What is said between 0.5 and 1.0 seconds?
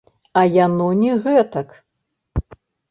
яно